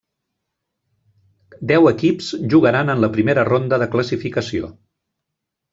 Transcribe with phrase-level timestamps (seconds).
[1.73, 4.77] Deu equips jugaran en la primera ronda de classificació.